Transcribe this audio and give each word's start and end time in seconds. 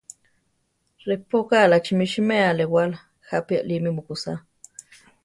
Repókarachi 1.03 1.95
mi 1.95 2.05
siméa 2.13 2.47
alewála, 2.49 2.99
jápi 3.31 3.55
alími 3.61 3.89
mukúsaa. 3.95 4.39